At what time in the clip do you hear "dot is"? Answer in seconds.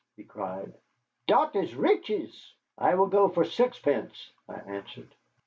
1.27-1.75